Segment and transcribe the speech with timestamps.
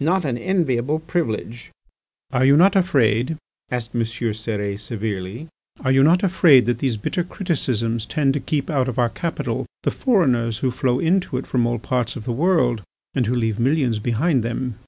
[0.00, 1.70] Not an enviable privilege!"
[2.32, 3.36] "Are you not afraid,"
[3.70, 4.00] asked M.
[4.00, 5.48] Cérès severely,
[5.80, 9.66] "are you not afraid that these bitter criticisms tend to keep out of our capital
[9.82, 12.80] the foreigners who flow into it from all arts of the world
[13.12, 14.78] and who leave millions behind them?"